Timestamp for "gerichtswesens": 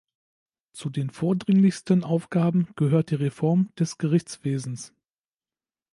3.99-4.95